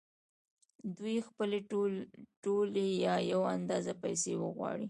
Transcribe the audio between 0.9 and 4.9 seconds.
دوی خپلې ټولې یا یوه اندازه پیسې وغواړي